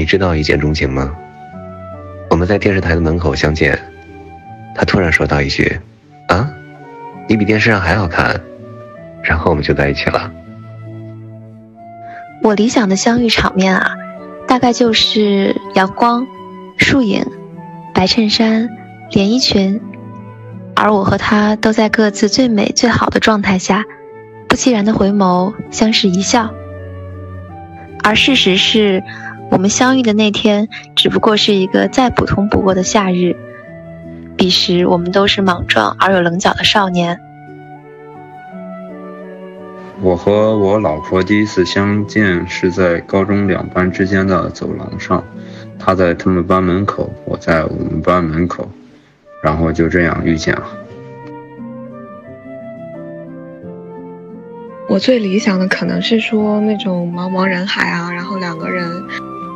[0.00, 1.14] 你知道一见钟情吗？
[2.30, 3.78] 我们在电视台的门口相见，
[4.74, 5.78] 他突然说到一句
[6.28, 6.50] ：“啊，
[7.28, 8.40] 你比电视上还好看。”
[9.22, 10.32] 然后我们就在一起了。
[12.42, 13.94] 我理想的相遇场面啊，
[14.48, 16.26] 大概就是阳光、
[16.78, 17.26] 树影、
[17.92, 18.70] 白衬衫、
[19.10, 19.82] 连衣裙，
[20.74, 23.84] 而我和他都在各自最美最好的状态下，
[24.48, 26.54] 不期然的回眸，相视一笑。
[28.02, 29.02] 而事实是，
[29.60, 33.36] 们相遇的那天只不过是一个再普通不过的夏日。
[34.36, 37.20] 彼时，我们都是莽撞而有棱角的少年。
[40.00, 45.22] 我和我老婆第一次相见是在高中两班之间的走廊上，
[45.78, 48.66] 她在他们班门口，我在我们班门口，
[49.42, 50.66] 然后就这样遇见了。
[54.88, 58.90] 我最理想的可能是说那种茫茫人海啊，然后两个人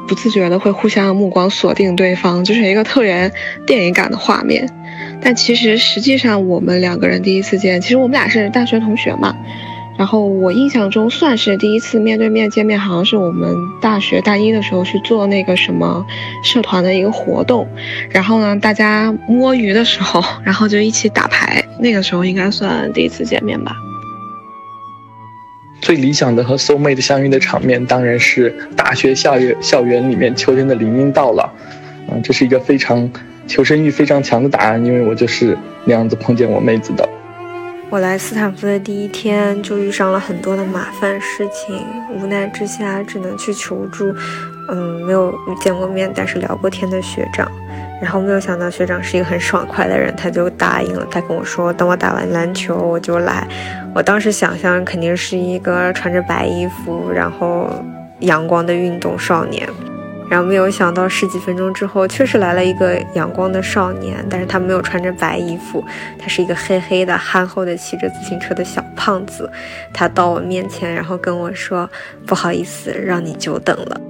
[0.07, 3.33] 不自觉的会互相目光锁定对方，就是一个特别
[3.67, 4.69] 电影感的画面。
[5.21, 9.35] 但其实实际上我们两个人第一次见，其实我们俩是大学同学嘛。
[9.97, 16.05] 然后我印象中算是第一次面对面见面，好像是我们大学大一的时候去做那个什么
[16.43, 17.69] 社团的一个活动。
[18.11, 23.77] 然后呢，大家摸鱼的时候，然后就一起打牌，那个时候应该算第一次见面吧。
[25.85, 31.53] 最理想的和 soul mate 相遇的场面，当然是大学校园校园里面秋天的林荫道了。
[32.11, 33.11] 嗯，这是一个非常
[33.47, 37.07] 求生欲非常强的答案，因为我就是那样子碰见我妹子的。
[37.91, 41.79] 我来斯坦福的第一天就遇上了很多的麻烦事情，
[42.19, 44.11] 无奈之下只能去求助。
[44.71, 47.47] 嗯，没有见过面，但是聊过天的学长。
[48.01, 51.07] 然后没有想到学长是一个很爽快的人，他就答应了。
[51.11, 53.47] 他跟我说，等我打完篮球我就来。
[53.95, 57.71] 我当时想象肯定是一个穿着白衣服，然后
[58.21, 59.69] 阳光的运动少年。
[60.31, 65.85] 然后没有想到十几分钟之后，确实来了一个阳光的少年，但是他没有穿着白衣服，
[66.19, 69.49] 他是一个黑黑的、憨厚的骑着自行车的小胖子。
[69.93, 71.89] 他到我面前，然后跟我说
[72.27, 74.01] ：“不好意思，让你久等了。”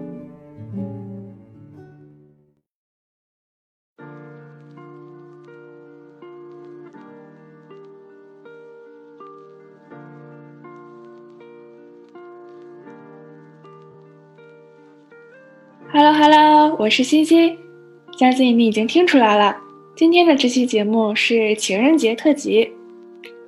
[15.96, 17.56] Hello Hello，我是欣欣，
[18.18, 19.56] 相信你已经听出来了，
[19.94, 22.68] 今天的这期节目是情人节特辑。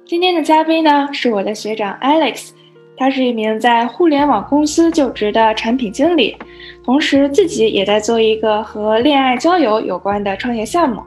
[0.04, 2.50] 今天的嘉宾呢是我的学长 Alex，
[2.96, 6.36] 他是一名在互联网公司就职的产品经理，
[6.84, 11.02] 同时自己也在做一个和恋爱交友有关的创业项目。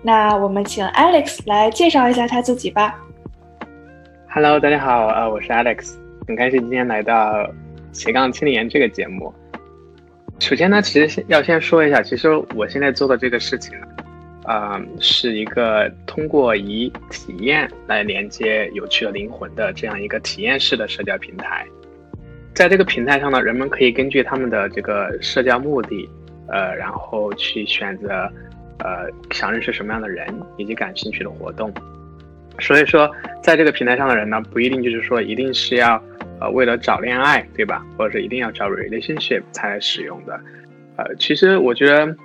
[0.00, 2.96] 那我们请 Alex 来介绍一下他自己吧。
[4.32, 5.96] Hello，大家好，呃，我是 Alex，
[6.28, 7.52] 很开心今天来到
[7.90, 9.34] 斜杠青年这个节目。
[10.40, 13.86] 首先呢，其实要先说一下，其实我现在做的这个事情呢，
[14.44, 21.66] 啊，是一个通过以体验来连接有趣的灵魂的这样一个体验式的社交平台。
[22.54, 26.08] 在这个平台上呢，人们可以根据他们的这个社交目的，
[26.48, 28.30] 呃，然后去选择，
[28.78, 30.26] 呃，想认识什么样的人
[30.56, 31.72] 以及感兴趣的活动。
[32.60, 33.10] 所以说，
[33.42, 36.00] 在这个平台上的人呢，不一定就是说一定是要。
[36.40, 37.84] 呃，为了找恋爱，对吧？
[37.96, 40.40] 或者是一定要找 relationship 才来使用的。
[40.96, 42.16] 呃，其实我觉得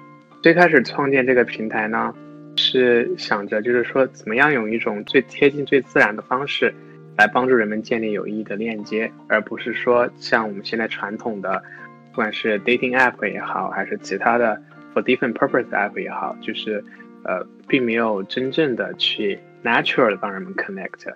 [0.42, 2.14] 最开始创建这个平台呢，
[2.56, 6.74] 是想着就是说，怎么样用一种最贴近、最自然的方式，
[7.18, 11.64] 来帮助人们建立有意义的链接，而不是说像我们现在传统的，
[12.12, 14.62] 不管是 dating app 也好，还是其他的
[14.94, 16.84] for different purpose app 也好，就是
[17.24, 21.14] 呃，并没有真正的去 natural 的帮人们 connect，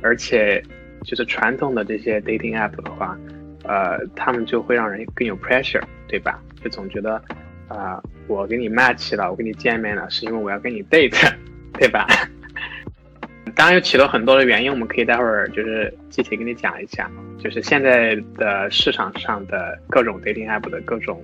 [0.00, 0.62] 而且。
[1.04, 3.18] 就是传统的这些 dating app 的话，
[3.64, 6.40] 呃，他们就会让人更有 pressure，对吧？
[6.62, 7.22] 就总觉得，
[7.68, 11.32] 啊，我跟你 match 了，我跟你见面了，是因为我要跟你 date，
[11.78, 12.06] 对吧？
[13.54, 21.22] 当然有起了很多的原因，我们可以待会儿就是具体跟你讲一下，就是现在的市场上的各种 dating app 的各种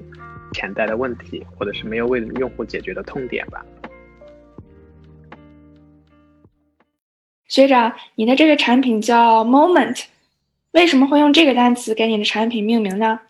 [0.53, 3.65] 潜在的问题，或者是没有为用户解决的痛点吧。
[7.49, 10.05] 学长，你的这个产品叫 Moment，
[10.73, 13.21] 为什么会用这个单词给你的产品命名呢？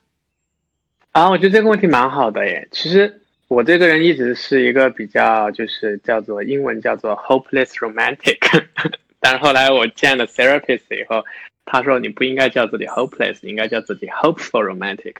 [1.12, 2.66] 啊，我觉得这个问题蛮好的耶。
[2.72, 8.38] 其实我这个人一直是一个比较，就是叫做英文叫做 hopeless romantic，
[9.20, 11.24] 但是后来我见了 therapist 以后，
[11.64, 15.14] 他说你不应该叫自己 hopeless，应该叫自己 hopeful romantic。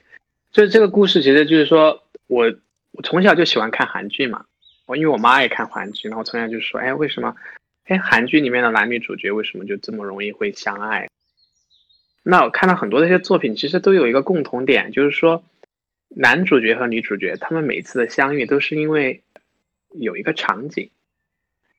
[0.51, 2.53] 所以这个故事其实就是说我
[2.91, 4.43] 我从小就喜欢看韩剧嘛，
[4.85, 7.33] 我因为我妈也看韩剧，然后从小就说，哎，为什么？
[7.89, 11.09] 哎，韩剧里面的男女主角为什么就这么容易会相爱？
[12.21, 15.43] 那我看到很多这些作品，其实都有一个共同点，就是说，
[16.09, 19.23] 男主角和女主角他们每次的相遇都是因为
[19.91, 20.91] 有一个场景，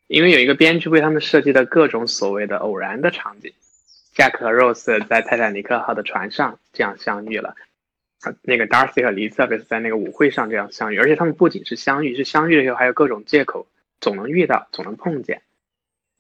[0.09, 3.53] 因为有一个编剧为他们设计的各种所谓的偶然的场景。
[4.17, 7.55] Jack 和 Rose 在泰坦尼克号的船上这样相遇了，
[8.43, 13.69] 那个 Darcy 和 Elizabeth 在那个舞会上这样相遇，而且他们不仅是相遇，是相遇了以后还有各种借口，
[14.01, 15.43] 总能遇到，总能碰见。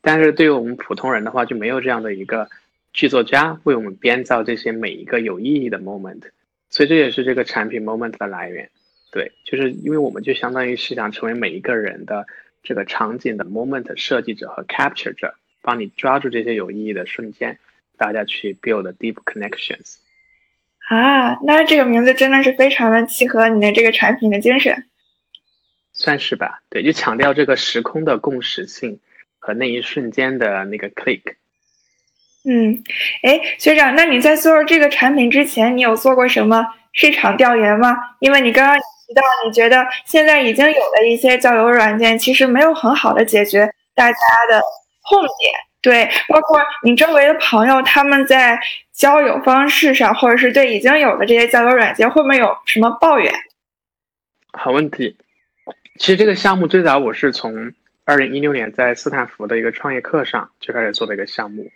[0.02, 2.48] 但是对于我们普通人的话，就没有这样的一个
[2.92, 6.22] 剧作家为我们编造这些每一个有意义的 moment，
[6.70, 8.70] 所以这也是这个产品 moment 的来源。
[9.12, 12.26] 对，就是因为我们就相当于是想成为每一个人的
[12.62, 17.58] 这个场景的 moment 设计者和 capture 者，帮你抓住这些有意义的瞬间，
[17.96, 19.96] 大家去 build deep connections。
[20.88, 24.86] 啊，那这个名字真的是非常的契合你的这个产品的精神。
[25.92, 28.98] 算是吧，对，就强调这个时空的共识性。
[29.40, 31.22] 和那一瞬间的那个 click。
[32.42, 32.82] 嗯，
[33.22, 37.94] 哎，学长，那你在做这个产品之前，你有做过什么市场调研吗？
[38.18, 44.62] 因为你刚刚提到，你觉得现在已经有的一些交友软件，其实没有很好的解决大家的
[45.10, 45.52] 痛点。
[45.82, 48.58] 对，包括你周围的朋友，他们在
[48.90, 53.34] 交友方式上，或者是对已经有的这些交友软件，会不会有什么抱怨？
[54.52, 55.16] 好问题。
[55.98, 57.74] 其实这个项目最早我是从。
[58.10, 61.70] 二零一六年在斯坦福的一个创业课上就开始做的一个项目，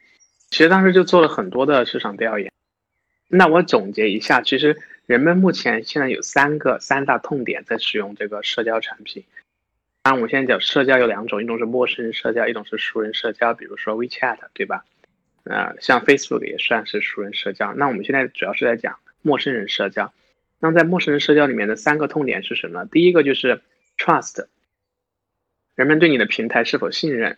[0.50, 2.50] 其实当时就做了很多的市场调研。
[3.28, 4.76] 那我总结一下，其实
[5.06, 9.22] 人们目前现在有三个三大痛点在使用这个社交产品。
[10.02, 14.84] 当然，我们现在讲社交有两种，一种是陌生人社交，一种是熟人社交，比如说 WeChat，对吧？
[15.44, 17.72] 呃，像 Facebook 也算是熟人社交。
[17.74, 20.12] 那我们现在主要是在讲陌生人社交。
[20.58, 22.84] 那在陌生人社交里面的三个痛点是什么？
[22.86, 23.60] 第一个就是
[23.96, 24.46] Trust。
[25.74, 27.36] 人们对你的平台是否信任？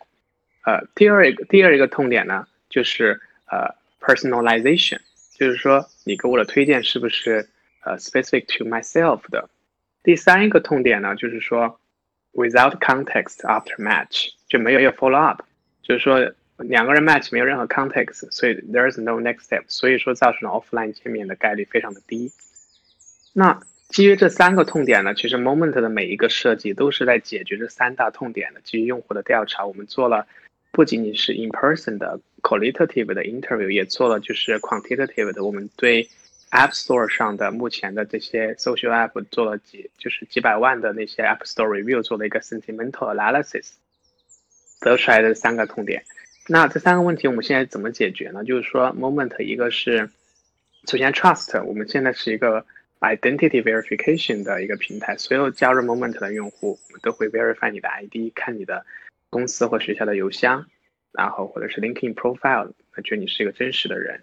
[0.65, 4.99] 呃，第二一个第二一个痛点呢，就是呃，personalization，
[5.37, 7.49] 就是说你给我的推荐是不是
[7.85, 9.49] 呃 specific to myself 的？
[10.03, 11.81] 第三一个痛点呢，就是说
[12.33, 15.43] without context after match 就没有一个 follow up，
[15.83, 22.33] 就是说两个人 match 没有任何 context，所以 there is no next step，所以说造成了 offline 见面的概率非常的低。
[23.33, 28.61] 那基于这三个痛点呢，其实 Moment 的每一个设计都是在解决这三大痛点的。
[28.62, 30.27] 基于用户的调查，我们做了
[30.73, 35.44] 不仅仅是 in person 的 qualitative 的 interview，也做了就是 quantitative 的。
[35.44, 36.09] 我们对
[36.50, 43.71] App Store 上的目前的这些 social app 做了几就是几百万的那些 App Store review 做了一个 sentimental analysis，
[44.81, 46.03] 得出来的三个痛点。
[46.49, 48.43] 那这三个问题我们现在怎么解决呢？
[48.43, 50.11] 就是说 Moment 一个是
[50.88, 52.67] 首先 trust，我们现在是一个。
[53.00, 58.87] Identity verification 的一个平台，所有加入 Moment 的用户，都会 verify 你的 ID，看你的
[59.28, 60.66] 公司或学校的邮箱，
[61.12, 62.72] 然后或者是 LinkedIn profile，
[63.04, 64.22] 觉得你是一个真实的人。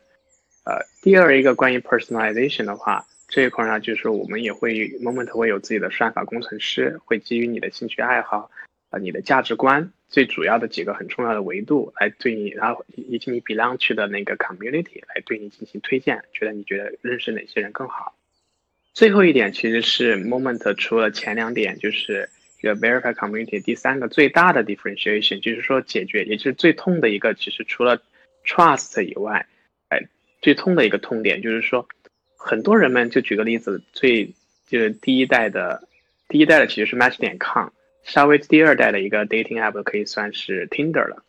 [0.65, 8.49] 呃，第二一个关于 personalization 的话，这一块呢，就是我们也会 Moment 会有自己的算法工程师，会基于你的兴趣爱好，
[8.89, 18.15] 呃，你的价值观，最主要的几个很重要的维度来对你，然后以及你 belong 去的那个 community 来对你进行推荐，觉得你觉得认识哪些人更好。
[18.93, 22.29] 最后一点其实是 Moment 除了前两点，就是
[22.61, 27.99] 这个 Verify Community，第三个最大的 differentiation 就是说解决，也就是最痛的一个，其实除了
[28.45, 29.47] Trust 以外，
[29.89, 29.99] 哎，
[30.41, 31.87] 最痛的一个痛点就是说，
[32.37, 34.31] 很多人们就举个例子，最
[34.67, 35.87] 就是第一代的，
[36.27, 37.69] 第一代的其实是 Match 点 com，
[38.03, 41.23] 稍微第二代的一个 dating app 可以算是 Tinder 了。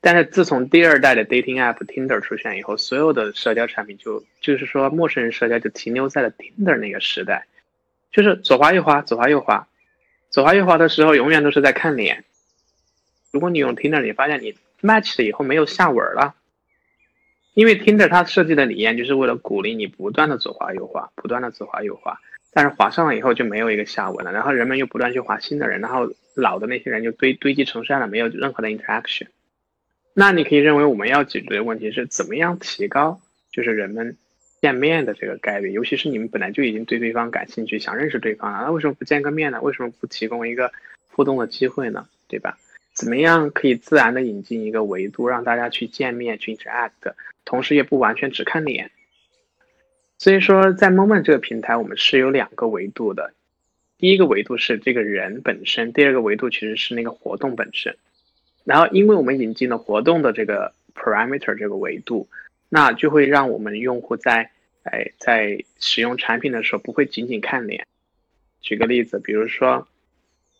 [0.00, 7.46] 但是自从第二代的 dating app Tinder 出现以后，所有的社交产品就就是说陌生人社交就停留在了 Tinder 那个时代，
[8.12, 9.66] 就是左滑右滑，左滑右滑，
[10.30, 12.24] 左滑右滑的时候永远都是在看脸。
[13.32, 16.34] 如果你用 Tinder，你发现你 match 了以后没有下文了，
[17.54, 22.20] 因为 Tinder 它设计的理念就是为了鼓励你不断的左滑右滑，不断的左滑右滑，
[22.52, 29.26] 但是滑上了以后就没有一个下文了，然后人们又不断去滑新的人，然后老的那些人就堆堆积成山了，没有任何的 interaction。
[30.18, 33.20] 那你可以认为我们要解决的问题是怎么样提高，
[33.52, 34.16] 就是人们
[34.62, 39.60] 见面的这个概率，尤其是你们本来就已经对对方感兴趣，想认识对方了，那为什么不见个面呢？
[39.60, 40.72] 为什么不提供一个
[41.10, 42.08] 互动的机会呢？
[42.28, 42.56] 对吧？
[42.94, 47.12] 怎么样可以自然的引进一个维度，让大家去见面去 interact，
[47.44, 48.90] 同时也不完全只看脸。
[50.16, 53.34] 所以说，在 Moment 这个平台，我们是有两个维度的，
[53.98, 57.94] 第一个维度是这个人本身，第二个维度其实是那个活动本身。
[58.66, 62.28] 然后，因为我们引进了活动的这个 parameter 这个维度，
[62.68, 64.50] 那就会让我们用户在
[64.82, 67.86] 哎在使用产品的时候不会仅仅看脸。
[68.60, 69.86] 举个例子，比如说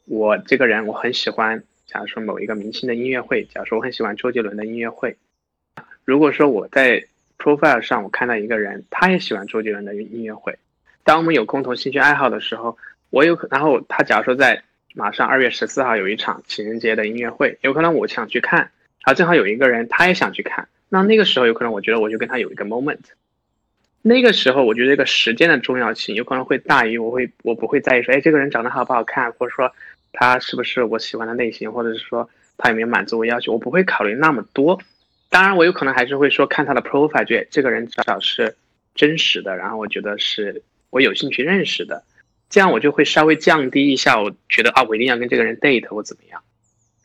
[0.05, 5.17] 我这个人我很喜欢，假如说某一个明星的音乐会，假如说我很喜欢周杰伦的音乐会，
[6.05, 7.05] 如果说我在
[7.37, 10.57] profile 上我看到一个人，他也喜欢周杰伦的音乐会，
[11.03, 12.79] 当我们有共同兴趣爱好的时候，
[13.11, 14.63] 我有然后他假如说在
[14.97, 18.71] 马上二月十四号有一场情人节的音乐会，有可能我想去看，然
[19.05, 22.97] 后正好有一个人他也想去看，那那个时候有可能我觉得我就跟他有一个 moment。
[24.01, 29.71] 那个时候，我觉得这个时间的重要性有可能会大于我会我不会在意说，哎，这个人长得好不好看，或者说
[30.13, 34.81] 他是不是我喜欢的类型，或者是说他有没有满足我要求，我不会考虑那么多。
[35.29, 38.57] 当然，我有可能还是会说看他的 profile，觉得这个人至少是
[38.95, 42.03] 真实的，然后我觉得是我有兴趣认识的，
[42.49, 46.43] 这样我就会稍微降低一下，我觉得啊，我一定要跟这个人 date 或怎么样。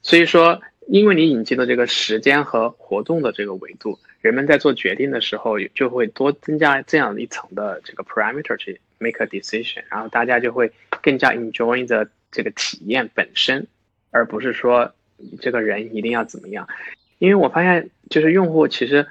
[0.01, 3.99] 所以说，因为你引进的这个时间和活动的这个维度。
[4.21, 10.71] 人们在做决定的时候，就会多增加这样一层的这个 parameter 去 make a decision，然后大家就会
[11.01, 13.65] 更加 enjoy the 这个体验本身，
[14.11, 16.67] 而不是说你这个人一定要怎么样。
[17.17, 19.07] 因为我发现，就是用户其实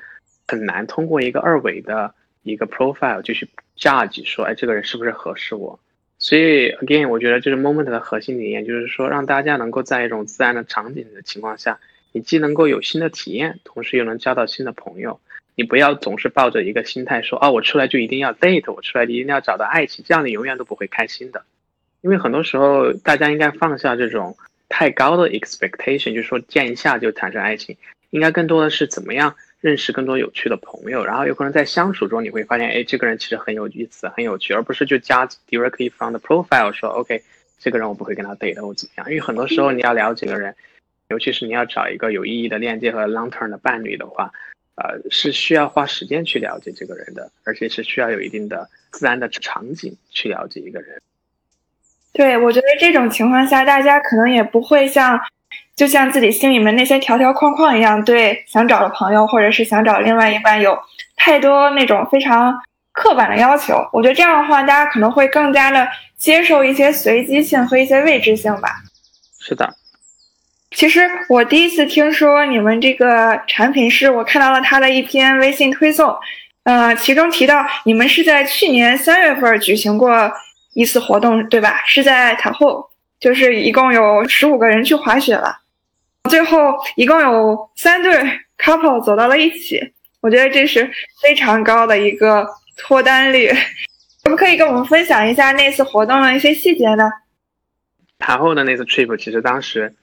[0.47, 5.81] 很难通过一个二维的一个 profile 就去 judge 说，哎，这个人是不是合适我。
[6.21, 11.81] 所以 again，我觉得就是 moment 的核心理念就是说，让大家能够在一种自然的场景的情况下。
[12.13, 15.21] 你既能够有新的体验，同时又能交到新的朋友。
[15.55, 21.45] 你不要总是抱着一个心态说：“哦，我出来就一定要 date，我出来一定要找到爱情。”这样你永远都不会开心的。
[22.01, 24.37] 因为很多时候，大家应该放下这种
[24.69, 27.77] 太高的 expectation，就是说见一下就产生爱情。
[28.11, 37.23] 应该更多的是怎么样认识更多有趣的朋友，然后有可能在相处中你会发现，哎，这个人其实很有意思、很有趣，而不是就加 directly from the profile 说：“OK，
[37.59, 40.55] 这个人我不会跟他 date 或怎么样。”因为很多时候你要了解个人。
[41.09, 44.31] 尤其是你要找一个有意义的链接和 long term 的伴侣的话，
[44.77, 51.03] 呃，是需要花时间去了解这个人的，而且是需要有一定的自然的场景去了解一个人。
[52.13, 55.21] 对，我觉得这种情况下，大家可能也不会像，
[55.77, 60.79] 就像自己心里面那些条条框框一样，对想找的朋友或者是想找另外一半有
[61.17, 62.55] 太多那种非常
[62.93, 63.89] 刻板的要求。
[63.93, 65.89] 我觉得这样的话，大家可能会更加的
[66.19, 68.83] 接受一些随机性和一些未知性吧。
[69.41, 69.75] 是的。
[70.73, 76.15] 其实我第一次听说你们这个产品，是我看到了他的一篇微信推送，
[76.65, 80.31] 呃，其中提到你们是在去年三月份举行过
[80.75, 81.81] 一次活动，对吧？
[81.87, 82.90] 是在塔后，
[83.21, 85.61] 就是一共有十五个人去滑雪了，
[86.31, 86.59] 最后
[86.97, 88.13] 一共有三对
[88.59, 90.91] couple 走到了一起，我觉得这是
[91.23, 93.49] 非常高的一个脱单率，
[94.25, 97.09] 可不可以跟我们分享一下那次活动的一些细节呢？
[98.19, 99.95] 谈后的那次 trip，其实当时。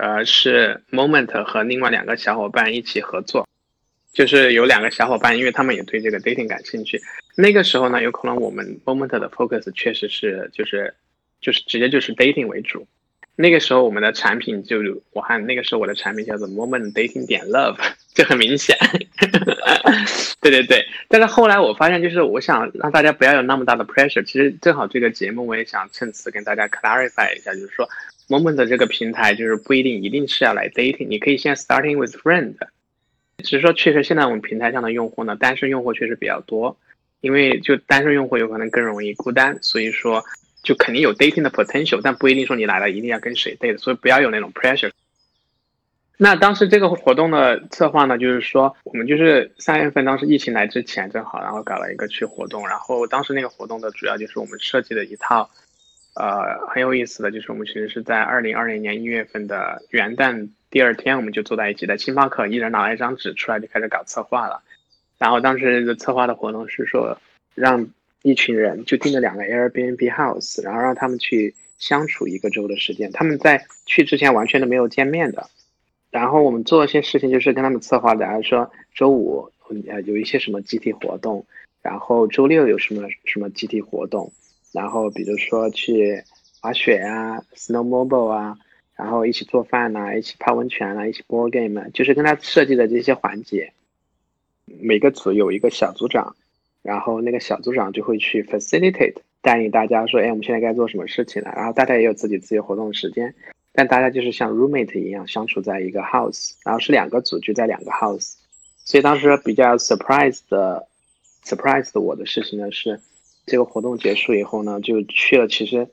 [0.00, 3.48] 呃，是 Moment 和另外两个小伙伴一起合作，
[4.12, 7.02] 就是有两个小伙伴，因为他们也对这个 dating 感兴趣。
[7.36, 10.94] 那个时候呢，有可能我们 Moment 的 focus 确实是就是
[11.40, 12.86] 就是直接就是 dating 为主。
[13.36, 14.78] 那个时候我们的产品就
[15.12, 17.76] 我看那个时候我的产品叫做 Moment Dating 点 Love，
[18.14, 18.76] 就很明显。
[20.40, 24.24] 对对对，但是后来我发现，就是我想让大家不要有那么大的 pressure。
[24.24, 27.88] 其实正好这个节目我也想趁此跟大家 clarify 一下，就是说。
[28.30, 32.56] Moment 这个平台就是不一定一定是要来 dating，你可以先 starting with friend，
[33.38, 36.78] 只是说确实现在我们平台上的用户呢，单身用户确实比较多，
[37.22, 40.22] 因为就单身用户有可能更容易孤单，所以说
[40.68, 44.90] 就肯定有 dating 的 potential，但不一定说你来了一定要跟谁 date，所以不要有那种 pressure。
[46.18, 55.48] 那当时这个活动的策划呢，就是说我们就是三月份当时疫情来之前正好，然后搞了一个去活动，然后当时那个活动的主要就是我们设计的一套。
[56.14, 64.60] 呃，很有意思的就是，我们其实是在二零二零年一月份的元旦第二天，我们就坐在一起，在星巴克，一人拿了一张纸出来，就开始搞策划了。
[65.16, 67.16] 然后当时的策划的活动是说，
[67.54, 67.86] 让
[68.22, 73.12] 一群人就订了两个 Airbnb house，然后让他们去相处一个周的时间。
[73.12, 75.48] 他们在去之前完全都没有见面的。
[76.10, 79.50] 然后我们做一些事情，就是跟他们策划的，说周五
[79.88, 81.44] 呃有一些什么集体活动，
[81.82, 84.32] 然后周六有什么什么集体活动。
[84.72, 86.22] 然后比如说去
[86.60, 88.58] 滑雪啊，snowmobile 啊，
[88.96, 93.72] 然后一起做饭呐，一起泡温泉啊，一起 board game，就是跟他设计的这些环节，
[94.64, 96.36] 每个组有一个小组长，
[96.88, 101.52] 然后那个小组长就会去 facilitate 带领大家说，哎，我们现在该做什么事情了？
[101.54, 103.34] 然后大家也有自己自由活动的时间，
[103.72, 108.34] 但大家就是像 roommate 一样相处在一个 house，然后是两个组就在两个 house，
[108.84, 110.88] 所以当时比较 surprise 的
[111.44, 113.00] surprise 的我的事情呢是。
[113.50, 115.48] 这个活动结束以后呢，就去了。
[115.48, 115.88] 其实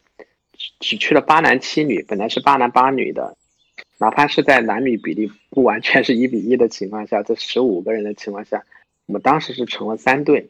[0.81, 3.37] 只去了八男七女，本来是八男八女的。
[3.97, 8.65] 哪怕是在男女比例不完全是一比一的情况下，这十五个人的情况下，
[9.05, 10.49] 我们当时是成了三对。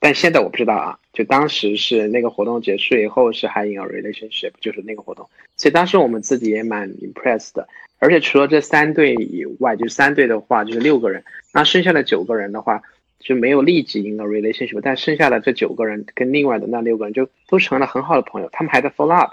[0.00, 5.28] 但现在我不知道啊，就当时是那个活动结束以后是还 in a relationship，就是那个活动。
[5.56, 7.68] 所以当时我们自己也蛮 impressed 的。
[7.98, 12.82] 而且除了这三对以外，就三对的话就是六个人，那剩下的九个人的话。
[13.20, 19.32] 就没有立即 in a relationship，但剩下的这九个人跟另外的那六个人就都成了很好的朋友，他们还在 follow up，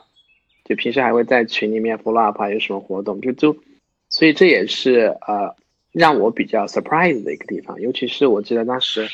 [0.63, 3.55] 就平时还会在群里面 follow up 啊，有什么活动就就，
[4.09, 5.55] 所以这也是呃
[5.91, 9.07] 让我比较 surprise 的一个地方，尤其是我记得当时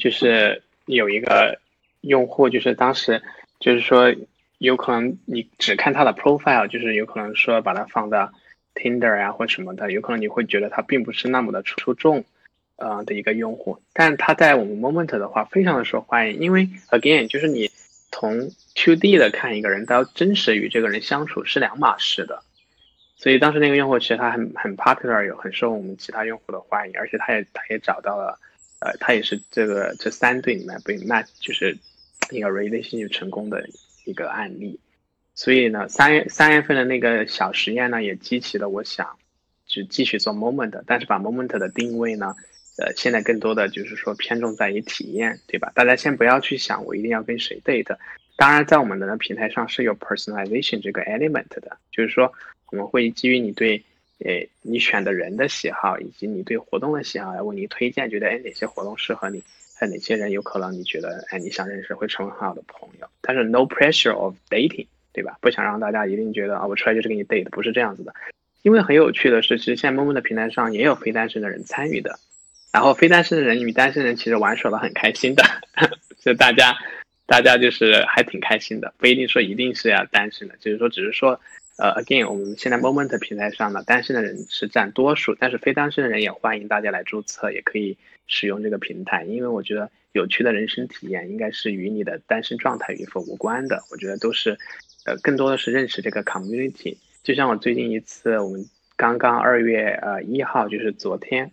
[0.00, 1.60] 就是有一个
[2.00, 3.22] 用户，就是当时
[3.60, 4.12] 就是说
[4.58, 8.32] 有可能你只看他的 profile，就是有可能说把它放到
[8.74, 12.24] Tinder 啊或什么的，有可能你会觉得他并不是那么的出众。
[12.80, 17.72] 呃的一个用户，但他在我们 Moment 的话非常的受欢迎，因为 Again 就是你
[18.12, 22.44] 从 tod 的看一个人到真实与这个人相处是两码事的，
[23.16, 28.38] 所以当时那个用户其实他很很 popular，有很受我们其他用户的欢迎，而且他也他也找到了，
[28.80, 31.76] 呃，他也是这个这三对里面被那就是
[32.30, 33.68] 一个 relationship 成功的
[34.04, 34.78] 一个案例，
[35.34, 39.18] 所以呢，三月三月份的那个小实验呢也激起了我想
[39.66, 42.34] 就继续做 Moment，但是把 Moment 的定位呢。
[42.80, 45.72] 呃，现在更多的就是说偏重在于体验，对吧？
[45.74, 47.96] 大家先不要去想我一定要跟谁 date。
[48.36, 52.32] 当然，在我们的平台上是有 personalization 这个 element 的，就是说
[52.70, 53.82] 我们会基于你对，
[54.24, 59.42] 呃，你选的人的喜好以及你对活动的喜好来为你推荐，觉得哎哪些活动适合你，
[59.78, 63.06] 还有哪些人有可能你觉得哎你想认识会成为很好的朋友。
[63.20, 65.38] 但是 no pressure of dating，对吧？
[65.40, 68.14] 不想让大家一定觉得啊我出来就是给你 date，不是这样子的。
[68.62, 72.18] 因为很有趣的是，其实现在陌陌的平台上也有非单身的人参与的。
[72.70, 75.42] 然后非单身的人与单身人其实玩耍的很开心的，
[76.20, 76.76] 就大家，
[77.24, 81.40] 大家就是还挺开心的，不一定说一定是要单身的，就是说只是说，
[81.78, 94.58] 呃，again，我们现在 Moment 平台上呢，单身的人是占多数，但是非单身的人也欢迎大家来注册，也可以使用这个平台，因为我觉得有趣的人生体验应该是与你的单身状态与否无关的，我觉得都是，
[95.04, 101.50] 呃，更多的是认识这个 community，就像我最近一次，我们刚刚二月呃一号，就是昨天。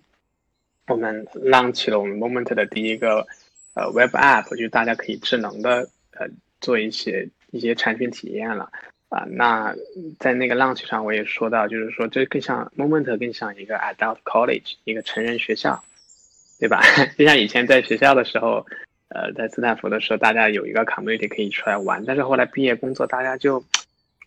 [0.88, 3.26] 我们 launch 了我们 Moment 的第一个
[3.74, 6.28] 呃 Web App，就是大家可以智能的呃
[6.62, 8.72] 做一些一些产品体验了
[9.10, 9.26] 啊。
[9.30, 9.76] 那
[10.20, 15.84] 在那个 launch 上，我也说到，就是说这更像 Moment 更像一个 Adult College，一个成人学校，
[16.60, 16.82] 对吧？
[17.18, 18.66] 就像以前在学校的时候，
[19.10, 23.64] 呃，在斯坦福的时候，大家有一个 community 可以出来玩，但是后来毕业工作，大家就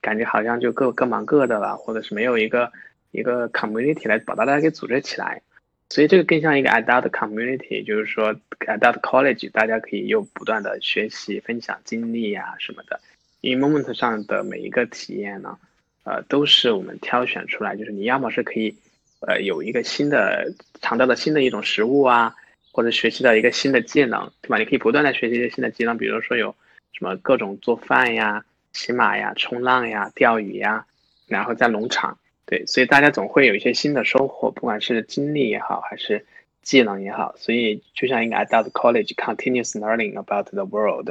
[0.01, 2.71] 感觉好像就各各忙各的了，或者是没有一个
[3.11, 5.43] 一个 community 来把大家给组织起来。
[5.91, 13.01] 所以这个更像一个 adult community，就是说 adult college，大家可以又不断的学习、分享经历呀什么的。
[13.40, 15.57] In moment 上的每一个体验呢，
[16.03, 18.74] 呃，都是我们挑选出来，就是你要么是可以，
[19.20, 22.35] 呃，有一个新的尝到的新的一种食物啊，
[22.72, 24.59] 或者学习到一个新的技能，对吧？
[24.59, 26.55] 你可以不断的学习一些新的技能，比如说有
[26.92, 30.85] 什么各种做饭呀、骑马呀、冲浪呀、钓鱼呀，
[31.29, 32.18] 然后在农场。
[32.44, 36.27] 对，所以大家总会有一些新的收获，不管是经历也好，还是
[36.62, 37.37] 技能也好。
[37.37, 41.09] 所以就像一个 adult college continuous learning about the world,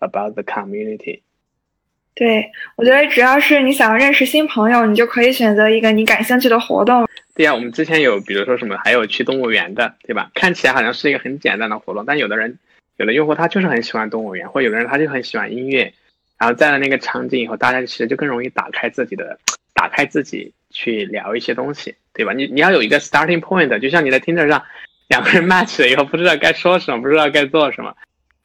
[0.00, 1.20] about the community。
[2.20, 7.08] 对，我觉得只要是你想要认识新朋友，你就可以选择一个你感兴趣的活动。
[7.34, 10.30] 对呀，我们之前有，比如说什么，还有去动物园的，对吧？
[10.34, 12.58] 看起来好像是一个很简单的活动，但有的人，
[12.98, 15.94] 有的用户他就是很喜欢动物园，或有的人他就很喜欢音乐，
[16.38, 19.38] 然后在了那个场景以后，大家其实就更容易打开自己的，
[19.72, 20.52] 打开自己。
[20.72, 22.32] 去聊一些东西，对吧？
[22.32, 24.62] 你你要有一个 starting point，就像你在 Tinder 上
[25.08, 27.92] 两个人 match 了以后，不知道该说什么，不知道该做什么。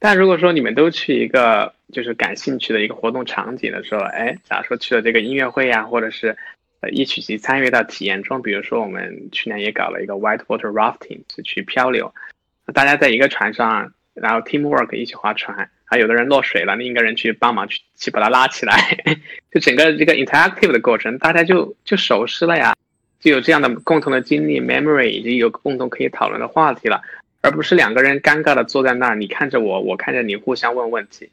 [0.06, 6.36] 但如果说你们都去一个就是感兴趣的一个活动场景的时候，哎，假如说去了这个音乐会呀，或者是
[6.80, 12.14] 呃一起去参与到体验中，比如说我们去年也搞了一个 white water rafting，是去漂流，
[12.72, 15.68] 大家在一个船上，然后 teamwork 一起划船。
[15.84, 18.76] 还有的人落水了，另一个人去帮忙去去把他拉起来，
[19.50, 22.76] 就整个这个 interactive 的过程，大家就就熟悉了呀，
[23.18, 27.02] 就有这样的共同的经历 memory，以及有共同可以讨论的话题了，
[27.40, 31.30] 而不是两个人尴尬的坐在那儿，你看着我，我看着你，互相问问题。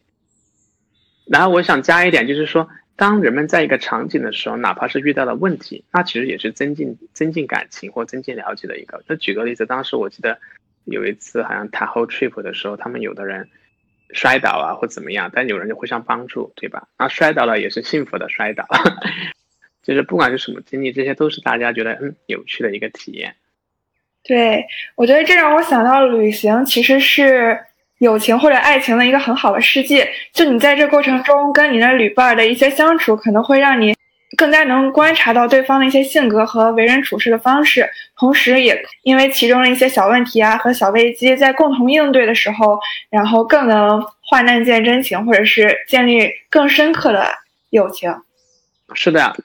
[1.26, 9.04] 然后我想加一点，就是说，当人们在一个场景的时候，哪怕是遇到了问题，那其实也是增进增进感情或增进了解的一个。
[9.08, 10.40] 那举个例子，当时我记得
[10.86, 13.50] 有一次好像 Tahoe trip 的时候，他们有的人。
[14.16, 16.88] 摔倒啊，或怎么样，但有人就互相帮助，对吧？
[17.00, 18.64] 那摔倒了也是幸福的摔倒，
[19.82, 23.36] 就是不管是什么经历，这些都是大家觉得嗯有趣的一个体验。
[24.24, 27.60] 对，我觉得这让我想到旅行其实是
[28.00, 30.10] 友情或者爱情的一个很好的世界。
[30.32, 33.96] 就你在这过程中跟你的旅伴的一些相处，可能会让你。
[34.36, 42.80] 更加能观察到对方的一些性格和为人处事的方式，同时也因为其中的一些小问题啊和小危机，在共同应对的时候，
[43.12, 47.28] 然后更能患难见真情，或者是建立更深刻的
[47.70, 48.12] 友情。
[48.96, 49.38] 是的，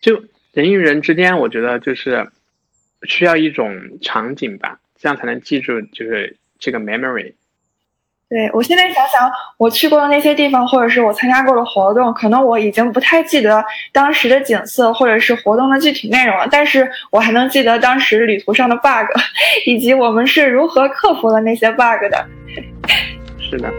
[0.00, 0.22] 就
[0.52, 2.30] 人与人之间，我觉得就是
[3.06, 7.34] 需要一种场景吧，这样才能记住，就是这个 memory。
[8.28, 19.08] 对我现在想想，我去过的那些地方，或者是我参加过的活动，可能我已经不太记得当时的景色或者是活动的具体内容了，但是我还能记得当时旅途上的 bug，
[19.64, 22.26] 以及我们是如何克服了那些 bug 的。
[23.38, 23.72] 是的。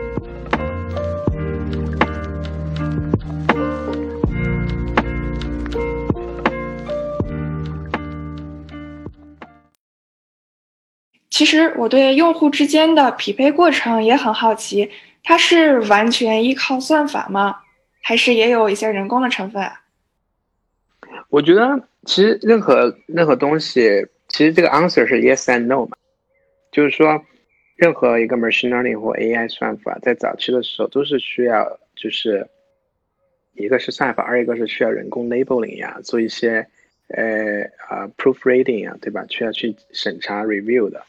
[11.29, 14.89] 其实我对用户之间的匹配过程也很好奇，
[15.23, 17.61] 它是完全依靠算法吗？
[18.01, 19.81] 还是也有一些人工的成分啊？
[21.29, 25.97] 我觉得其实任何任何东西，其实这个 answer 是 yes and no 嘛，
[26.71, 27.21] 就是说，
[27.75, 32.47] 任何一个 machine learning 或 AI 算法在早期的时候都是需要，就是
[33.53, 36.65] 一个是算法，二一个是需要人工 labeling 呀，做一些
[37.09, 39.25] 呃啊 proofreading 呀，对吧？
[39.27, 41.03] 需要去审查 review 的。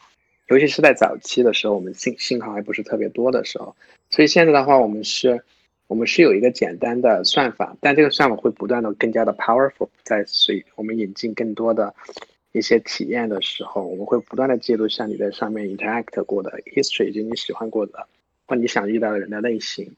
[0.49, 3.75] 尤其是在早期的时候，我们信信号还不是特别多的时候，
[4.09, 5.43] 所以现在的话，我们是，
[5.85, 11.93] 我们是有一个简单的算法，但这个算法会不断的更加的 powerful，在随我们引进更多的
[12.51, 18.07] 一些体验的时候，我们会不断的记录像你在上面 interact 过的 history，就你喜欢过的
[18.47, 19.91] 或你想遇到的人的类型，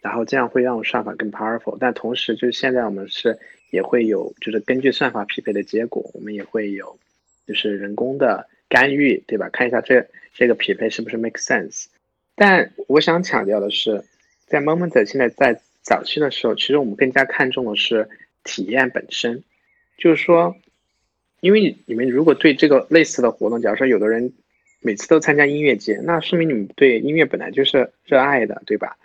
[0.00, 3.38] 然后这样会让算法更 powerful，但同时就是现在我们是
[3.70, 6.98] 也会有，就是根据算法匹配的结果，我们也会有，
[7.46, 8.48] 就是人工的。
[8.72, 9.50] 干预对吧？
[9.50, 11.88] 看一下这这个匹配是不是 make sense。
[12.34, 14.02] 但我想强调的是，
[14.46, 18.08] 在 Moment 现在在早期的时候，其实我们更加看重的是
[18.44, 19.44] 体验本身。
[19.98, 20.56] 就是说，
[21.40, 24.32] 因为你们如果对这个类似的活动，假如说有的人
[24.80, 28.96] 每次都参加音乐节，那说明你们对音乐本来就是热爱的，对吧？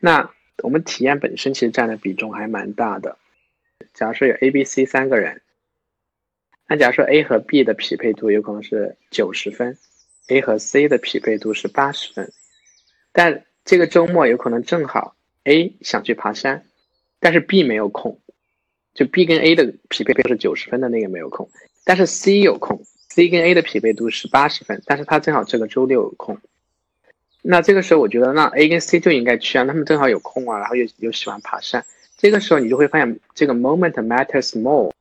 [0.00, 0.28] 那
[0.64, 3.16] 我们体验本身其实占的比重还蛮大的。
[3.94, 5.40] 假如说有 A、B、C 三个人。
[6.66, 9.76] 那假如说 A 和 B 的匹配度有可能是九十分
[10.28, 12.32] ，A 和 C 的匹配度是八十分，
[13.12, 16.64] 但这个周末有可能正好 A 想去爬山，
[17.20, 18.18] 但是 B 没有空，
[18.94, 21.50] 就 B 跟 A 的匹配度是九十分的那个没有空，
[21.84, 26.38] 但是 C 有空，C 跟 A 的匹配度是八十分，但是他正好这个周六有空，
[27.42, 31.84] 那这个时候我觉得那 A 跟 C 就应该去啊，他们正好有空啊，然后又又喜欢爬山，
[32.16, 34.94] 这个时候你就会发现这个 moment matters more。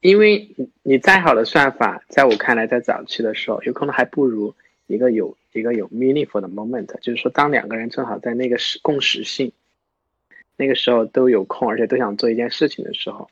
[0.00, 4.54] 因为你你再好的算法，在我看来，在早期的时候，有可能还不如
[4.86, 9.52] 一个有一个有 meaningful 的 moment，就是说，当两个人正好在那个时共识性，
[10.56, 13.28] 那个时候都有空，而且都想做一件事情的时候，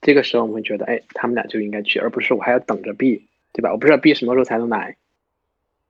[0.00, 3.72] 这个时候我们会觉得，哎，他们俩就应该去，而不是我还要等着 B，对吧？
[3.72, 4.96] 我不知道 B 什么时候才能来。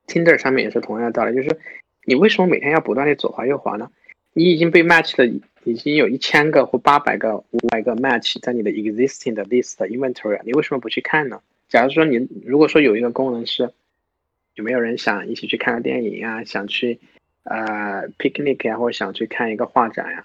[0.06, 1.58] Tinder 上面也是同样的道理，就是
[2.04, 3.90] 你为什么每天要不断的左滑右滑呢？
[4.38, 5.40] 你已经被 match 了。
[5.64, 11.42] 已经有一千个或八百个、五百个 match 在你的 existing 的 list inventory，你为什么不去看呢？
[11.68, 13.70] 假如说你如果说有一个功能是，
[14.54, 16.42] 有没有人想一起去看个电影啊？
[16.44, 17.00] 想去
[17.42, 20.24] 呃 picnic 呀，或者想去看一个画展呀？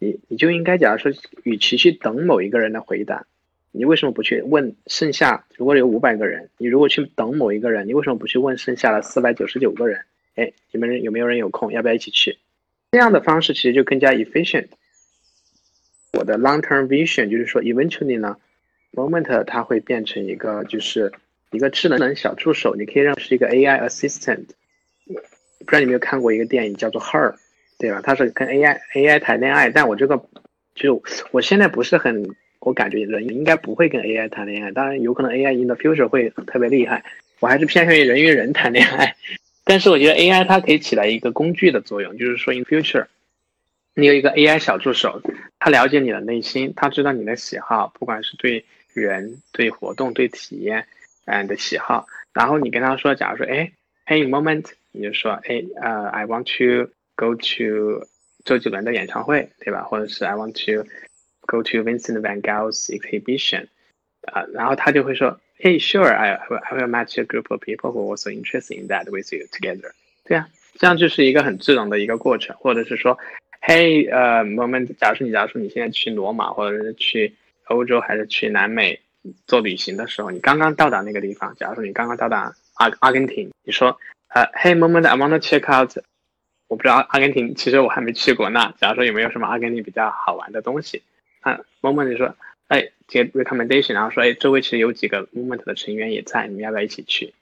[0.00, 1.12] 你你就应该假如说，
[1.44, 3.26] 与其去等某一个人的回答，
[3.70, 5.44] 你为什么不去问剩下？
[5.56, 10.00] 如果有五百个人，你如果去等某一个人，你为什么不去问剩下的四百九十九个人？
[10.34, 11.70] 哎，你们有没有人有空？
[11.70, 12.38] 要不要一起去？
[12.92, 14.66] 这样的方式其实就更加 efficient。
[16.12, 18.36] 我的 long term vision 就是说，eventually 呢
[18.92, 21.12] ，moment 它会变成一个就是
[21.52, 24.46] 一个智能小助手，你可以认识一个 AI assistant。
[25.06, 27.34] 不知道你有没有看过一个电影叫做 Her，
[27.78, 28.00] 对吧？
[28.02, 30.20] 它是跟 AI AI 谈恋爱，但我这个
[30.74, 31.00] 就
[31.30, 37.04] 我现在不是很，我感觉人应该不会跟 AI 谈恋爱，当然有可能 AI in the future 会特别厉害，
[37.38, 39.14] 我还是偏向于人与人谈恋爱。
[39.70, 43.06] 但是我觉得 AI 它可以起到一个工具的作用，就是说 in future。
[43.94, 45.22] 你有一个 AI 小助手，
[45.60, 50.88] 他了解你的内心，他知道你的喜好，不管是对人、对活动、对体验，
[51.24, 52.08] 嗯的喜好。
[52.32, 53.70] 然后你跟他说，假如说，哎
[54.06, 58.06] ，Hey moment，你就说，哎，呃，I want to go to
[58.44, 59.84] 周杰伦的演唱会，对吧？
[59.84, 60.88] 或者是 I want to
[61.42, 63.68] go to Vincent Van Gogh's exhibition，
[64.22, 69.46] 啊，然后他就会说，Hey sure，I I will match a group of people who also interested in that with you
[69.52, 69.92] together。
[70.24, 73.18] 对啊，这样就是一个很智能的一个过程，或者是说。
[73.62, 77.34] 嘿，呃，，moment，假如说你，假如说你现在去罗马，或者是去
[77.66, 78.98] 欧洲，还是去南美
[79.46, 85.94] 做旅行的时候，你刚刚到达那个地方，假如说你刚刚到达阿阿根廷，你说，呃，嘿，moment，I want to check out，
[86.68, 88.48] 我不知道阿根廷，其实我还没去过。
[88.48, 91.02] 那假如说有没有什么阿根廷比较好玩的东西？
[91.40, 92.34] 啊，moment 你说，
[92.70, 97.34] 哎，get recommendation，然后说，哎，周围其实有几个 moment 的成员也在，你们要不要一起去？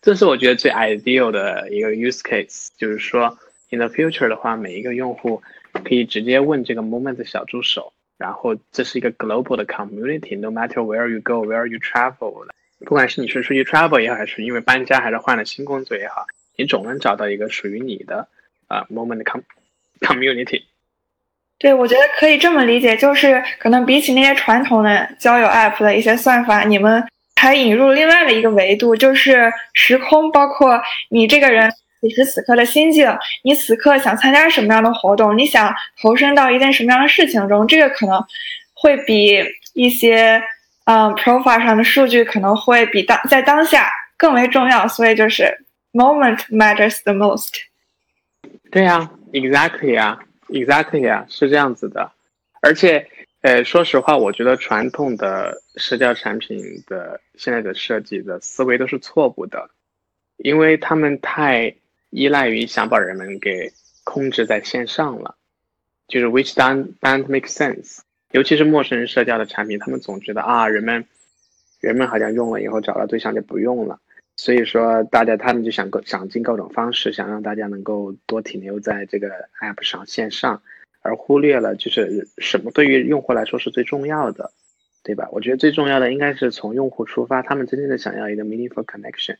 [0.00, 3.38] 这是我觉得最 ideal 的一个 use case，就是说。
[3.70, 12.46] In the future 的话，每一个用户可以直接问这个 Moment 小助手，然后这是一个 global 的 community，no matter where you go，where you travel，
[12.78, 18.28] 不管是你是出去 travel 也好，还是因为搬家，还是换了新工作也好，你总能找到一个属于你的
[18.68, 19.40] 啊 moment com
[19.98, 20.62] community。
[21.64, 27.02] 对，我觉得可以这么理解，就是可能比起那些传统的交友 app 的一些算法，你们
[27.36, 31.72] 还引入另外的一个维度，就是时空，包括你这个人
[32.02, 33.10] 此时此刻的心境，
[33.44, 38.22] 你此刻想参加什么样的活动，你想投身到一件什么样的事情中，这个可能
[38.74, 40.42] 会比一些
[40.84, 47.52] 嗯 profile 上的数据可能会比当在当下更为重要，所以就是 moment matters the most。
[48.70, 50.18] 对呀，exactly 啊。
[50.48, 52.12] Exactly 啊，是这样子的，
[52.60, 53.08] 而且，
[53.40, 59.70] 呃，说实话，我觉得传统的社交产品的现在的设计的思维都是错误的，
[60.36, 61.74] 因为他们太
[62.10, 63.72] 依赖于想把人们给
[64.04, 65.34] 控制在线上了，
[66.08, 68.00] 就是 which don't don't make sense。
[68.30, 71.06] 尤其是陌生人社交的产品，他们总觉得啊，人们
[71.80, 73.98] 人们好像用了以后找到对象就不用了。
[74.36, 79.28] 所以说，大家他们就想各想尽各种方式，想让大家能够多停留在这个
[79.60, 80.62] app 上线上，
[81.02, 84.50] 而忽略了就是什么对于用户来说是最重要的，
[85.04, 85.28] 对吧？
[85.30, 89.36] 我觉得最重要的应该是从用户出发，他们真正的想要一个 meaningful connection。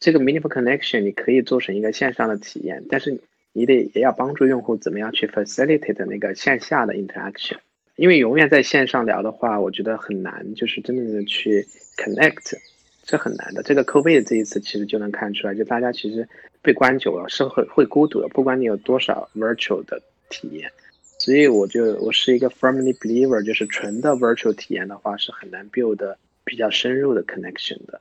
[0.00, 3.20] 这个 meaningful connection 你可以做成一个线上的体验，但是
[3.52, 7.58] 你得也要帮助用户怎么样去 facilitate 那个线下的 interaction。
[7.94, 12.58] 因为永远在线上聊的话，我觉得很难，就是真正的去 connect。
[13.06, 13.62] 是很难的。
[13.62, 16.28] 这个 COVID 这一次其实就能看出来，就大家其实
[16.62, 20.70] 被关久了是会会孤独的，不管你有多少 virtual 的体验。
[21.18, 28.00] 所以我就我是一个 firmly believer，就是纯的 virtual 体验的话是很难 build 比较深入的 connection 的。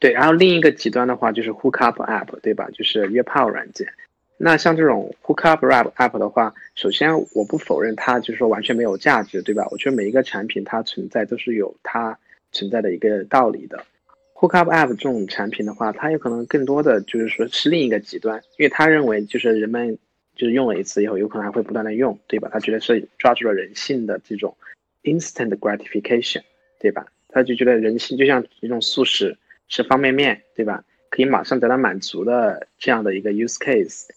[0.00, 2.68] 对，然后另一个极端的话就是 hook up app，对吧？
[2.72, 3.86] 就是约炮软件。
[4.36, 9.68] 那像这种 hook up app app 的话，首先我不否认它就是说完全没有价值，对吧？
[9.70, 12.18] 我觉得每一个产品它存在都是有它
[12.50, 13.84] 存在的一个道理的。
[14.44, 19.98] Hookup App 这种产品的话，它有可能更多的就是说是另一个极端，因为他认为就是人们
[20.36, 22.50] 就是用了一次以后，有可能还会不断的用，对吧？
[22.52, 24.54] 他觉得是抓住了人性的这种
[25.02, 26.42] instant gratification，
[26.78, 27.06] 对吧？
[27.28, 29.38] 他就觉得人性就像一种速食，
[29.70, 30.84] 吃方便面，对吧？
[31.08, 34.08] 可以马上得到满足的这样的一个 use case。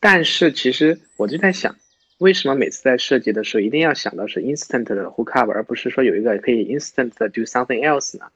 [0.00, 1.76] 但是其实我就在想，
[2.18, 8.26] 为什么每次在设计的时候一定要想到是 instant 的 hookup，而不是说有一个可以 instant 的 do something else 呢？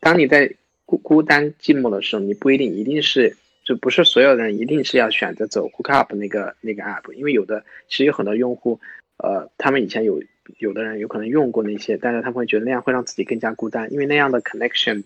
[0.00, 8.80] 当你在孤孤单寂寞的时候，你不一定一定是，就不是所有人一定是要选择走 Hookup 那个那个 app，因为有的其实有很多用户，
[9.18, 10.22] 呃，他们以前有
[10.58, 15.04] 有的人有可能用过那些，但是他们会觉得那样会让自己更加孤单，因为那样的 connection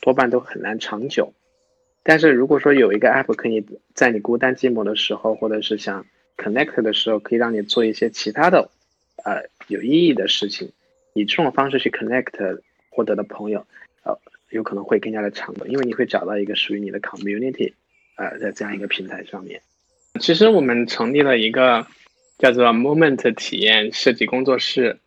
[0.00, 1.32] 多半都很难长久。
[2.02, 6.04] 但是如果说有一个 app 可以在你孤单寂寞的时候，或者是想
[6.36, 8.68] connect 的时候，可以让你做一些其他的，
[9.24, 10.72] 呃，有意义的事情，
[11.14, 13.64] 以这种方式去 connect 获得的朋友。
[14.02, 14.18] 呃，
[14.52, 17.72] 有可能会更加的长的，因为你会找到一个属于你的 community，
[18.16, 19.60] 呃，在这样一个平台上面。
[20.20, 21.86] 其实我们成立了一个
[22.38, 24.98] 叫做 Moment 体验设计工作室，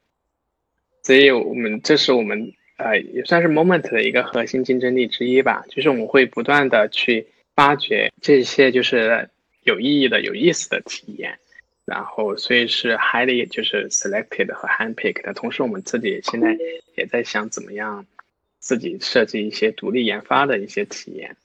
[1.03, 5.63] 所以我们这是我们呃也算是 Moment 的一个核心竞争力之一吧。
[5.69, 9.29] 就是我们会不断的去发掘这些就是
[9.63, 11.37] 有意义的、有意思的体验，
[11.85, 15.31] 然后所以是 highly 就是 selected 和 handpicked。
[15.35, 16.57] 同时，我们自己现在
[16.95, 18.07] 也在想怎么样。
[18.65, 21.37] 自己设计一些独立研发的一些体验。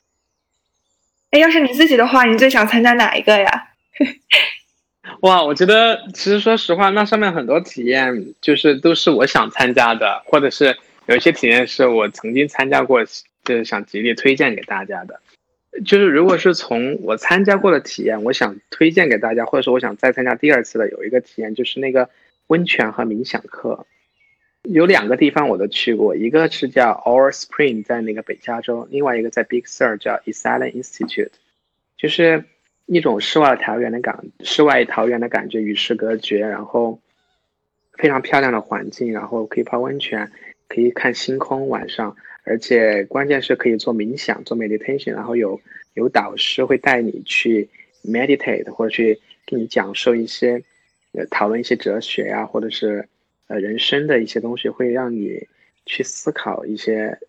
[1.29, 3.69] 哎，要是你自己的话，你最想参加哪一个呀？
[5.21, 13.05] 哇，我觉得其实说实话，那上面很多体验就是都是我想参加的，或者是有一些体验是我曾经参加过，
[13.43, 15.21] 就是想极力推荐给大家的。
[15.85, 22.09] 就是如果是从我参加过的体验，我想推荐给大家，或者说我想再参加第二次的，有一个体验就是那个
[22.47, 23.85] 温泉和冥想课。
[24.63, 31.31] 有两个地方我都去过，一个是叫 Our Spring，在那个北加州；另外一个在 Big Sur，叫 Esalen Institute，
[31.97, 32.45] 就是
[32.85, 36.99] 一种世外桃源的感，世外桃源的感觉，与世隔绝，然后
[37.93, 40.31] 非常漂亮的环境，然后可以泡温泉，
[40.67, 45.59] 可以看星空晚上，而且关键是可以做冥想，做 meditation，然后有
[45.95, 47.67] 有导师会带你去
[48.05, 50.61] meditate，或者去给你讲授一些，
[51.13, 53.07] 呃，讨论一些哲学呀，或者是。
[53.51, 55.45] 呃，人生的一些东西会让你
[55.85, 57.19] 去思考一些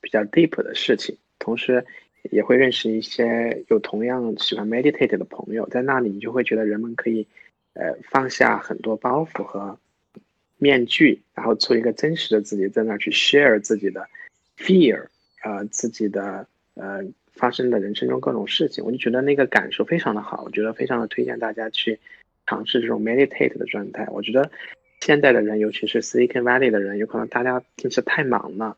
[0.00, 1.86] 比较 deep 的事情，同时
[2.32, 7.28] 也会认识一些有同样喜欢 meditate 的朋友，在那里你就会觉得人们可以
[7.74, 9.78] 呃放下很多包袱和
[10.56, 14.04] 面具，然后做一个真实的自己，在那去 share 自己的
[14.56, 15.06] fear，
[15.44, 22.00] 呃，自己的呃发生的人生中各种事情，我就觉得那个感受非常的好，我觉得非常的推荐大家去
[22.48, 24.50] 尝试这种 meditate 的状态，我觉得。
[25.00, 28.76] 现在的人，尤其是 Silicon Valley 的人，有可能大家平时太忙了，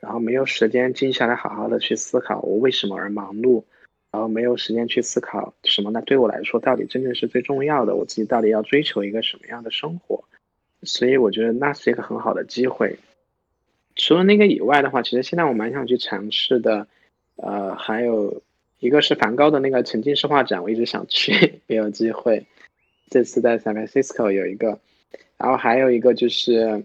[0.00, 3.64] 然后没有时间静下来好好的去思考我为什么而忙碌，
[4.10, 6.02] 然后没有时间去思考什么呢？
[6.06, 7.94] 对我来说，到底真正是最重要的？
[7.94, 10.24] 我自己到底要追求一个什么样的生活？
[10.82, 12.98] 所以我觉得那是一个很好的机会。
[13.96, 16.86] 除了那个以外的话，其实现在我蛮想去尝试的，
[17.34, 18.42] 呃，还有
[18.78, 22.46] 一个是梵高的那个沉浸式画展，我一直想去， 没有机会。
[23.10, 24.78] 这次在 San Francisco 有一个，
[25.38, 26.84] 然后还有一个就是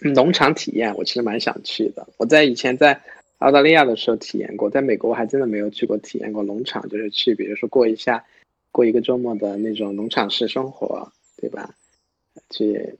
[0.00, 2.06] 农场体验，我其实蛮想去的。
[2.18, 3.00] 我在以前在
[3.38, 8.24] 澳大利亚的时候体验过，在美国我还真的没有去过体验过农场，就是去比如说过一下，
[8.72, 11.74] 过一个周末的那种农场式生活，对吧？
[12.50, 12.94] 去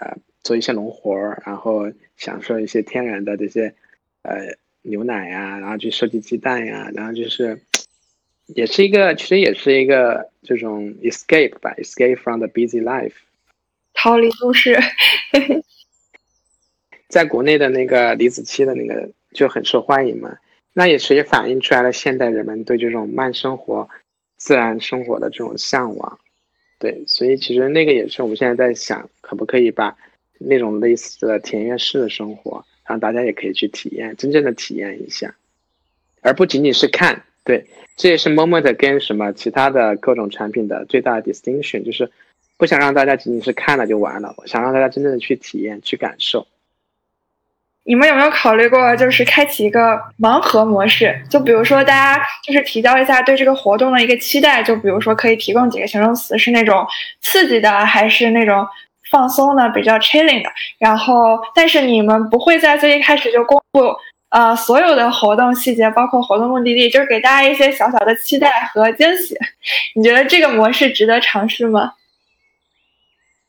[0.00, 3.74] 呃做一些农活儿，然后享受一些天然的这些
[4.22, 7.60] 呃牛奶呀，然后去收集鸡蛋呀，然后就是
[8.46, 13.14] 也是一个，其实也是一个这种 escape 吧，escape from the busy life，
[14.02, 14.78] 逃离都市。
[17.08, 20.38] 在国内的那个李子柒的那个就很受欢迎嘛，
[20.72, 23.88] 那也是也反映出来了现代人们对这种慢生活、
[24.36, 26.18] 自然生活的这种向往。
[26.78, 29.96] 对，所以其实那个也是我们现在在想，可不可以把
[30.38, 35.34] 那种类似的田园式的生活，让大家也可以去体验，真正的体验一下，
[36.22, 37.24] 而不仅仅是看。
[37.42, 42.10] 对，这也是 Moment 跟什么其他的各种产品的最大的 distinction，就是
[42.60, 46.46] 不想让大家仅仅是看了就完了，我想让大家真正的去体验、去感受。
[47.84, 51.18] 你们有没有考虑过，就是开启一个盲盒模式？
[51.30, 56.86] 就比如说，大家就是提交一下对这个活动的一个期待，就比如说可以提供几个形容词，是那种
[57.22, 58.66] 刺激的，还是那种
[59.10, 60.50] 放松的、比较 chilling 的？
[60.78, 63.96] 然后，但是你们不会在最一开始就公布
[64.28, 69.34] 呃所有的活动细节，包括活动目的地，就是给大家一些小小的期待和惊喜。
[69.94, 71.94] 你觉得这个模式值得尝试吗？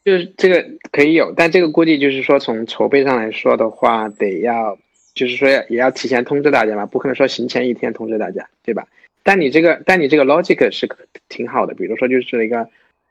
[0.03, 4.77] 就是这个可以有，但这个估计就是说从筹备上来说的话，得要
[5.13, 8.87] 就是说要也要提前通知大家嘛，不可能说行前一天通知大家，对吧？
[9.23, 10.89] 但你这个但你这个 logic 是
[11.29, 12.67] 挺好的，比如说就是一个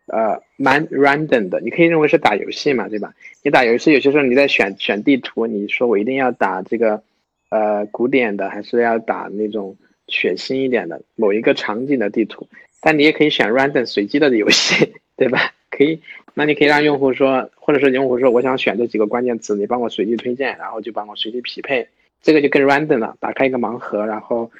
[0.06, 3.14] 呃蛮 random 的，你可以认为是打游戏嘛，对吧？
[3.44, 7.02] 你打游戏有些时候你在选选地图，你说我一定要打这个
[7.50, 9.76] 呃古典的，还是要打那种
[10.08, 12.48] 血腥一点的某一个场景的地图？
[12.80, 15.52] 但你也可以选 random 随机的游戏， 对吧？
[15.70, 16.00] 可以。
[16.34, 21.88] 那你可以让用户说，或者是用户说，我想选这几个关键词，你帮我随机推荐，然后就帮我随机匹配，
[22.22, 23.16] 这个就更 random 了。
[23.20, 24.50] 打开一个盲盒，然后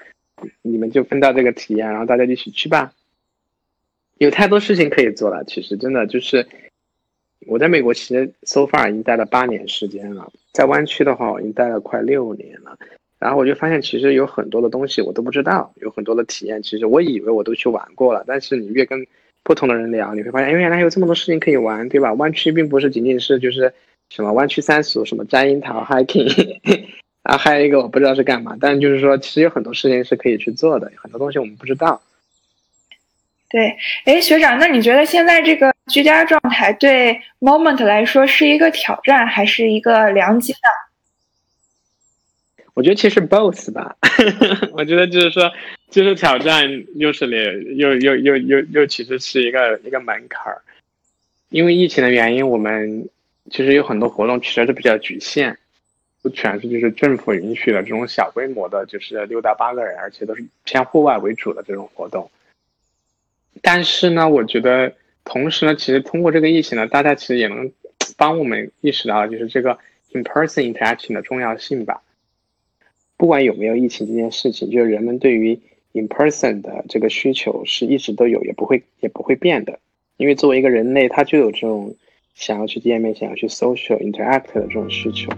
[0.63, 2.93] 你们就分到这个体验，然后大家一起去吧。
[4.19, 6.47] 有太多事情可以做了，其实真的就是
[7.47, 12.77] 我在美国其实 so far 已经待了八年时间了，在湾区的话我已经待了快六年了，
[13.19, 19.07] 然后我就发现其实有很多的东西我都不知道，有很多的体验，其实我以为我都去玩过了，但是你越跟
[19.43, 22.13] 不同的人聊，你会发现，哎，原来还有这么多事情可以玩，对吧？
[22.15, 23.73] 湾区并不是仅仅是就是
[24.11, 26.59] 什么湾区三俗，什么摘樱桃、hiking，
[27.25, 32.01] 啊还有一个我不知道是干嘛，但就是说，其实有很多事情是可以去做的，很多东西我们不知道。
[33.49, 40.59] 对，哎，学长，那你觉得现在这个居家状态对 Moment 来说是一个挑战，还是一个良机呢？
[42.75, 43.97] 我觉得其实 both 吧，
[44.73, 45.51] 我觉得就是说。
[45.91, 50.63] 就是挑战，又是连又又又又又其实是一个一个门槛儿，
[51.49, 53.09] 因为疫情的原因，我们
[53.51, 55.59] 其实有很多活动其实是比较局限，
[56.23, 62.31] 不全是就是政府允许的这种小规模的，就是六到八个人，而且都是偏户外为主的这种活动。
[63.61, 67.73] 但是呢，我觉得同时呢，其实通过这个疫情呢，大家其实也能
[68.17, 69.77] 帮我们意识到，就是这个
[70.13, 72.01] in person interaction 的重要性吧。
[73.21, 75.59] 不管有没有疫情这件事情，就是人们对于
[75.93, 79.79] in person 的这个需求是一直都有，也不会也不会变的，
[80.17, 81.95] 因为作为一个人类，他就有这种
[82.35, 85.31] 想要去见面、想要去 social interact 的这种需求。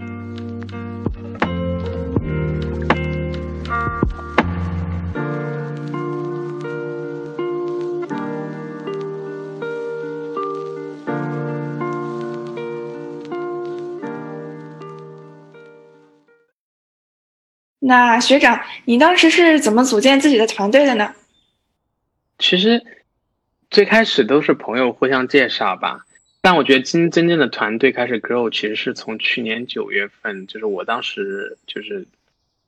[17.85, 21.13] 那学长，你当时是怎么组建自己的团队的呢？
[22.39, 22.81] 其实
[23.69, 26.05] 最开始都是朋友互相介绍吧，
[26.41, 32.07] 但我觉得真真正的团队开始 grow，其实是从去年九月份，就是我当时就是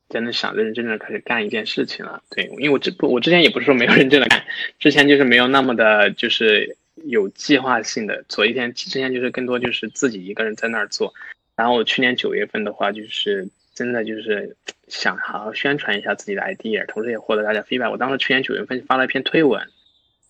[0.09, 2.21] 真的想认认真真的开始干一件事情了。
[2.29, 4.43] 对，因为我之不我之前也不是说没有认真的干，
[4.79, 11.13] 之前就是没有那么的，就是有计划性的做一天，之前就是更多就是自己一个人在那儿做。
[11.55, 14.55] 然后我去年九月份的话，就是真的就是。
[14.87, 17.89] 想好好宣传一下自己的 idea，同时也获得大家 feedback。
[17.89, 19.67] 我当时去年九月份发了一篇推文，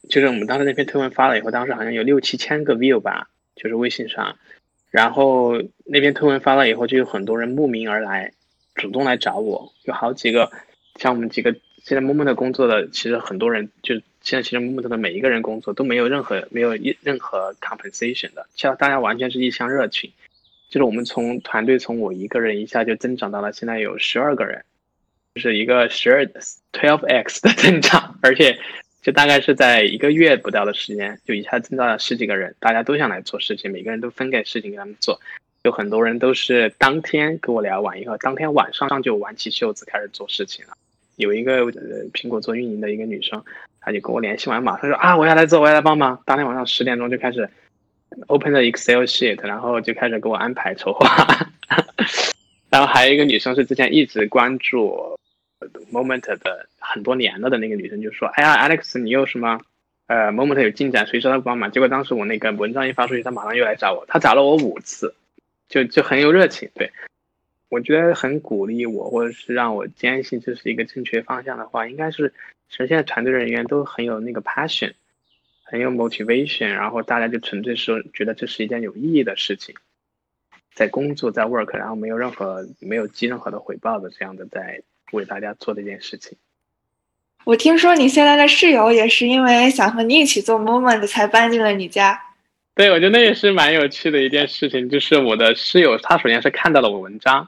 [0.07, 3.27] 就是我们当时那篇推文发了以后，当时好像有六七千个 view 吧，
[3.57, 4.37] 就是微信上。
[4.91, 8.31] 然后那篇推文发了以后，就有很多人慕名而来，
[8.75, 10.49] 主动来找我，有好几个，
[10.95, 20.13] 像我们几个现在默默的工作的其实很多人就现在其实默默的每一个人工作都没有任何没有一任何 compensation 的，像大家完全是一腔热情，
[20.69, 24.63] 就是我们从团队从我一个人一下就增长到了现在有十二个人，
[25.35, 26.25] 就是一个十二
[26.73, 28.57] twelve x 的增长，而且
[29.01, 35.19] 就大概是在一个月不到的时间就一下增到了十几个人，大家都想来做事情，每个人都分给事情给他们做。
[35.63, 40.73] 有很多人都是当天跟我聊完以后，当天晚上就挽起袖子开始做事情了。
[41.15, 43.43] 有一个呃苹果做运营的一个女生，
[43.81, 46.21] 她就跟我联系完，马上说啊我要来做，我要来帮忙。
[46.25, 47.49] 当天晚上十点钟就开始
[48.27, 51.07] open 的 Excel sheet，然后就开始给我安排筹划。
[52.69, 55.17] 然后还有一个女生是之前一直关注
[55.91, 59.59] Moment 的很多年了的那个女生，就说哎呀 Alex 你有什么
[60.07, 61.71] 呃 Moment 有进展，随时来帮忙。
[61.71, 65.13] 结果当时我那个文章一发出去，她马上又来找我，她找了我五次。
[65.67, 66.91] 就就很有热情，对
[67.69, 72.31] 我觉得很鼓励我，或者是让我坚信这是一个正确方向的话，应该是
[72.69, 74.93] 其实现在团队人员都很有那个 passion，
[75.67, 79.75] 很有 motivation，然后大家就纯粹是觉得这是一件有意义的事情，
[80.73, 86.37] 在工作在 work，然后没有任何没有积任何的回报的这样的在为大家做这件事情。
[87.45, 92.21] 我听说你现在的室友也是因为想和你一起做 moment 才搬进了你家。
[92.73, 94.89] 对，我觉得那也是蛮有趣的一件事情。
[94.89, 97.47] 就是我的室友，他首先是看到了我文章，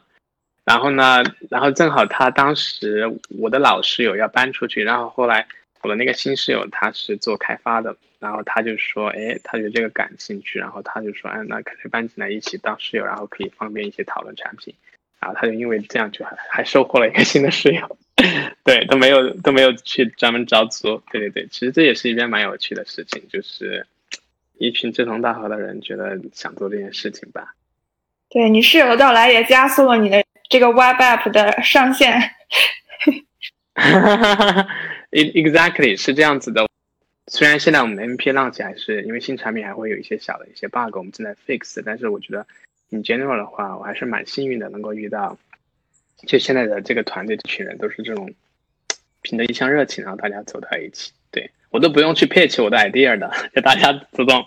[0.63, 5.47] 然后呢，然后正好他当时我的老室友要搬出去，然后后来
[5.88, 14.75] 我的那个新室友他是做开发的，然后他就说，哎，他对这个感兴趣，然后他就说，哎，那可以搬进来一起当室友，然后可以方便一起讨论产品。
[15.19, 17.97] 然后他就因为这样就还还收获了一个新的室友，
[18.65, 21.01] 对，都没有都没有去专门招租。
[21.11, 23.88] 对对对，其实这也是一件蛮有趣的事情，就是。
[24.59, 27.53] 一群志同道合的人觉得想做这件事情吧。
[28.27, 32.19] 对你室友的到来也加速了你的这个 web app 的上线。
[33.80, 34.67] 哈
[35.11, 36.67] Exactly 是这样子的。
[37.28, 42.47] 虽然现在我们的 MP launch 还是因为新产品还会有一些小的一些 bug，我们正在 fix，但是我觉得
[42.89, 45.38] in general 的话，我还是蛮幸运的，能够遇到
[46.25, 48.34] 就现在的这个团队这群人都是这种
[49.21, 51.11] 凭着一腔热情，然后大家走到一起。
[51.32, 51.51] 对。
[51.69, 54.45] 我都不用去 pitch 我的 idea 的，就大家自动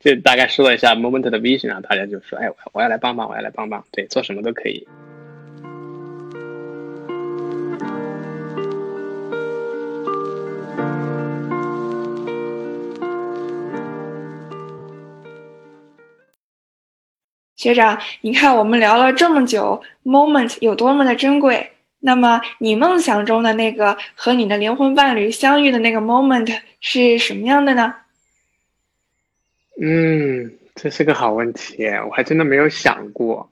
[0.00, 4.88] 就大概说了一下 moment 的 vision，然后大家就说：“哎，我要来帮帮，我要来帮帮。”对，做什么都可以。
[17.66, 21.72] 学长，你看我们聊了这么久，moment 有多么的珍贵。
[21.98, 27.96] 那么，你梦想中的那个和你的灵魂伴侣相遇的那个 moment 是什么样的呢？
[29.82, 33.50] 嗯，这是个好问题，我还真的没有想过。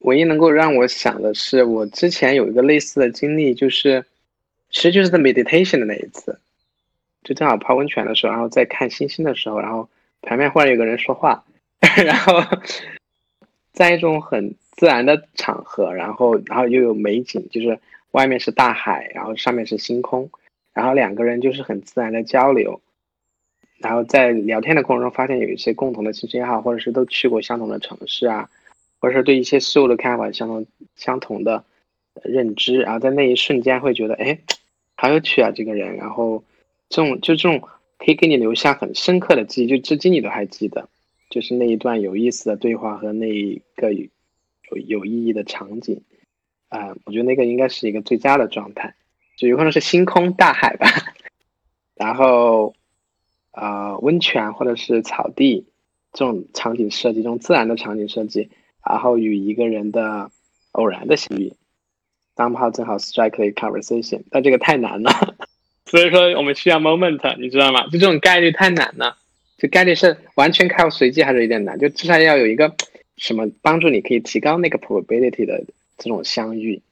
[0.00, 4.04] 唯一能够让我想的是，我之前有一个类似的经历，就是，
[4.68, 6.38] 其实就是在 meditation 的那一次，
[7.22, 9.88] 就正好泡温泉的时候，然后在看星星的时候，然后
[10.20, 11.42] 旁边忽然有个人说话，
[12.04, 12.42] 然后
[13.74, 14.54] 在一种很。
[14.76, 17.78] 自然的场合，然后，然后又有美景，就是
[18.10, 20.28] 外面是大海，然后上面是星空，
[20.72, 22.80] 然后两个人就是很自然的交流，
[23.78, 28.50] 然后在聊天的过程中发现有一些共同的兴趣爱好，或者是都去过相同的城市啊，
[29.00, 30.66] 或者是对一些事物的看法相同
[30.96, 31.62] 相同的
[32.24, 34.40] 认知，然后在那一瞬间会觉得，哎，
[34.96, 36.42] 好有趣啊这个人，然后
[36.88, 37.62] 这种就这种
[37.98, 40.88] 可以给你留下很深刻的记忆，就至今你都还记得，
[41.34, 43.92] 就是那一段有意思的对话和那一个。
[44.70, 46.00] 有有意义的场景，
[46.70, 48.94] 啊，我觉得那个应该是一个最佳的状态，
[49.36, 50.88] 就有可能是星空大海吧，
[51.94, 52.74] 然后，
[53.52, 55.66] 呃，温泉或者是草地
[56.14, 58.48] 这种场景设计，这种自然的场景设计，
[58.82, 60.30] 然后与一个人的
[60.72, 61.52] 偶然的相遇，
[62.34, 65.36] 当炮正好 strike a conversation，但这个太难了，
[65.84, 67.84] 所以说我们需要 moment，你知道吗？
[67.88, 69.18] 就这种概率太难了，
[69.58, 72.74] 就概率是完全靠随机还是有点难，就至少要有一个。
[73.16, 75.62] 什么帮助你可以提高那个 probability 的
[75.98, 76.82] 这种相遇？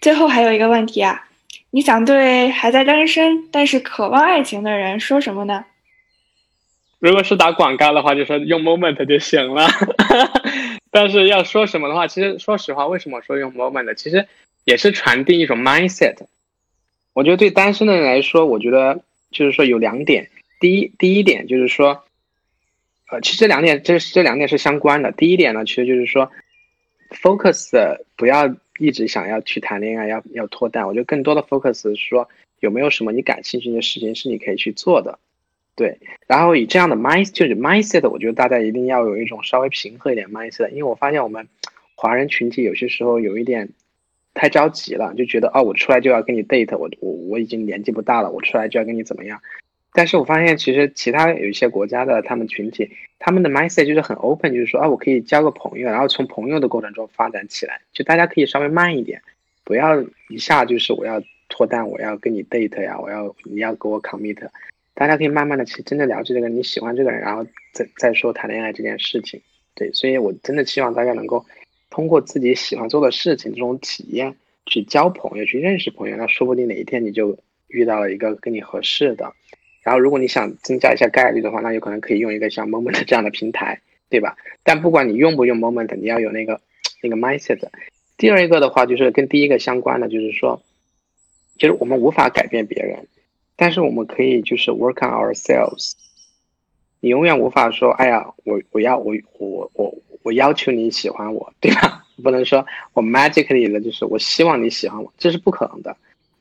[0.00, 1.28] 最后还有一个问题啊，
[1.68, 5.66] 你想对还在单身但是渴望爱情的人说什么呢？
[6.98, 9.68] 如果是打广告的话，就说用 moment 就行了。
[10.90, 13.92] 但是要说什么的话，其实说实话，为什么说用 moment？
[13.92, 14.26] 其实
[14.64, 16.16] 也是传递一种 mindset。
[17.12, 20.30] 我觉得对单身的人来说，我觉得就是说有两点。
[20.64, 22.04] 第一，第一点就是说。
[23.10, 25.12] 呃，其实这两点，这这两点是相关的。
[25.12, 26.32] 第一点呢，其实就是说
[27.10, 30.86] ，focus 不要一直想要去谈恋爱，要要脱单。
[30.86, 35.18] 我觉得更多的 focus 是说，有没有什么你感兴趣的事情是你可以去做的，
[35.76, 35.98] 对。
[36.26, 41.46] 然后以这样的 mind 就是 mindset，我觉得大家一定要有一种稍微平和一点 mindset，因为我发现我们
[41.94, 43.68] 华人群体有些时候有一点
[44.32, 49.42] 太着急了，就觉得哦，我出来就要跟你 date，我我我已经年纪不大了，我出来就要跟你怎么样。
[49.96, 52.90] 但是我发现，其实其他有一些国家的他们群体，
[53.20, 57.80] 他们的 mindset 就是很 open，就是说啊，我可以交个朋友，然后从朋友的过程中发展起来。
[57.92, 59.22] 就大家可以稍微慢一点，
[59.62, 64.36] 不要一下就是我要脱单，我要跟你 date 呀，我要你要给我 commit。
[64.94, 69.40] 大家可以慢慢的去真的了解这个，你喜欢这个人，然后再再说谈恋爱这件事情。
[69.76, 71.46] 对，所以我真的希望大家能够
[71.90, 74.34] 通过自己喜欢做的事情这种体验
[74.66, 76.16] 去交朋友，去认识朋友。
[76.16, 77.38] 那说不定哪一天你就
[77.68, 79.32] 遇到了一个跟你合适的。
[79.84, 84.36] 然后，如果你想增加一下概率的话，那有可能可以用一个像 Moment 这样的平台，对吧？
[84.62, 86.60] 但不管你用不用 Moment，你要有那个
[87.02, 87.60] 那个 mindset。
[88.16, 90.62] 第二一个的话，就是跟第一个相关的，就是说，
[91.58, 93.06] 就是我们无法改变别人，
[93.56, 95.92] 但是我们可以就是 work on ourselves。
[97.00, 102.02] 你永远无法说，哎呀，我我要我我我我要求你喜欢我，对吧？
[102.22, 102.64] 不能说
[102.94, 105.94] 我 magically 的，就是我希望你喜欢我，这是不可能的。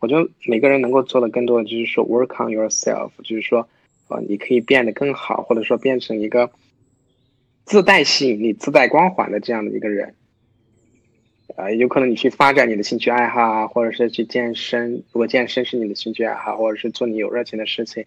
[0.03, 3.69] 我觉得每个人能够做的更多的就是说 work on yourself，就是说，
[4.09, 6.51] 呃，你可以变得更好，或者说变成一个
[7.63, 10.13] 自带吸引力、自带光环的这样的一个人。
[11.55, 18.05] 呃，有可能你去发展你的兴趣爱好啊，或者是去健身，如果健身是你的兴趣爱好，或者是做你有热情的事情，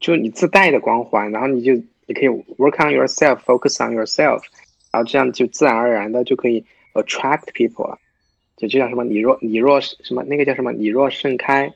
[0.00, 1.74] 就你自带的光环，然后你就
[2.06, 4.42] 你可以 work on yourself，focus on yourself，
[4.90, 6.64] 然后这样就自然而然的就可以
[6.94, 8.00] attract people 了。
[8.60, 11.72] 就就像什么你若你若什么那个叫什么你若盛开，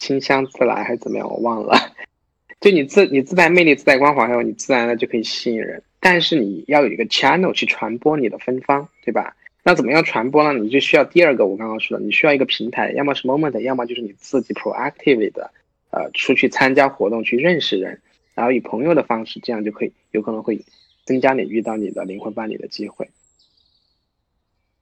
[0.00, 1.78] 清香自来还是怎么样我忘了。
[2.60, 5.80] 就你自你自带魅力自带光环，还有你自然的就可以吸引人。
[6.00, 9.36] 但是你要有一个 channel 去传播你的芬芳，对吧？
[9.62, 10.58] 那怎么样传播呢？
[10.58, 15.50] 你就需要第二个我刚刚说的，你需要一个平台，要么是 moment，要么就是你自己 proactively 的
[15.90, 18.00] 呃出去参加活动去认识人，
[18.34, 20.60] 然后以朋友的方式，这样就可以有可能会
[21.04, 23.08] 增加你遇到你的灵魂伴侣的机会。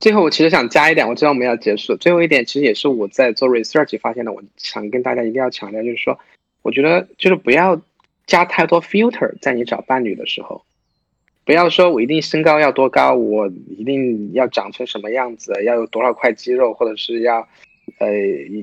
[0.03, 1.95] 最后，我其实想加一点，我知道我们要结束。
[1.95, 4.33] 最后一点，其实也是我在做 research 发现的。
[4.33, 6.19] 我想跟大家一定要强调，就是说，
[6.63, 7.81] 我觉得就是不要
[8.27, 10.65] 加太多 filter，在你找伴侣的时候，
[11.45, 17.47] 不要说我一定身高要多高，我一定要长成什么样子，要有多少块肌肉，或者是要
[18.01, 18.11] 呃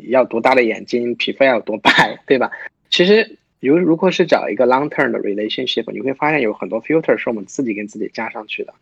[0.10, 2.52] 要多大的眼睛，皮肤要有多白，对吧？
[2.90, 8.74] 其实，如如果是找一个 long term 的 relationship，你会发现有很多 filter 是我们自己跟自己加上去的。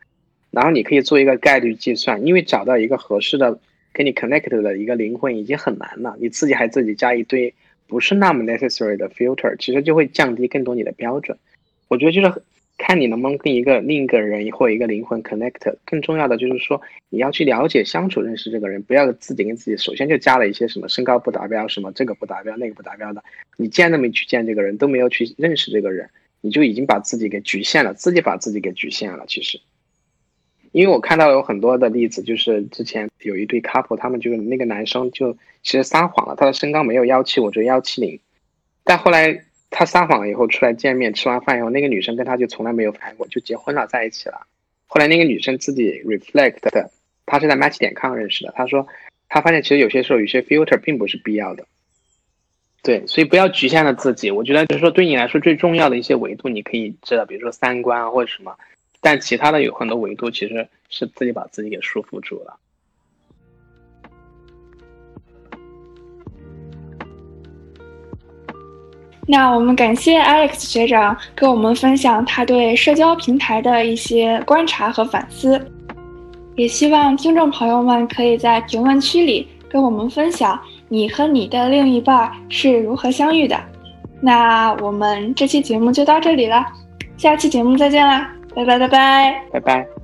[0.57, 3.59] 然后你可以做一个概率计算，因为找到一个合适的
[3.93, 7.53] 跟你 connect 的一个灵魂已经很难了，你自己还自己加一堆
[7.85, 11.37] 不是那么 necessary 的 filter，其实就会降低更多你的标准。
[11.89, 12.41] 我觉得就是
[12.75, 15.75] 看你能不能跟一个另一个人或一个灵魂 connect。
[15.85, 23.23] 更重要的就是说你要去了解、相处、认识这个人，不要自己跟自己首先就加了一些什么身高不达标、什么这个不达标、那个不达标的，
[23.57, 26.09] 你见都没去见这个人，都没有去认识这个人，
[26.41, 29.61] 你就已经把自己给局限了，自己把自己给局限了，其实。
[30.77, 38.19] 因为我看到有很多的例子，就是之前有一对 couple，他们就是那个男生就其实撒谎了，他的身高没有幺七，我觉得幺七零，
[38.83, 44.45] 但后来他撒谎了以后出来见面，吃完饭以后，那个女生跟他就从来没有谈过，就结婚了，在一起了。
[44.85, 46.91] 后来那个女生自己 reflect 的，
[47.25, 48.87] 她是在 match 点 com 认识的，她说
[49.29, 51.65] 她发现其实有些时候有些 filter 并不是必要的，
[52.83, 54.29] 对，所以不要局限了自己。
[54.29, 58.55] 我觉得就是说对你来说最重要的一些维度，你可以知道，比如说三观啊或者什么。
[59.01, 62.57] 但其他的有很多维度，其实是自己把自己给束缚住了。
[69.29, 75.69] 那我们感谢 Alex 学长跟我们分享他对社交平台的一些观察和反思，
[76.55, 83.61] 也希望听众朋友们可以在评论区里跟我们分享你和你的另一半是如何相遇的。
[84.21, 86.65] 那我们这期节目就到这里了，
[87.17, 88.36] 下期节目再见啦！
[88.57, 89.96] 拜拜拜拜拜拜。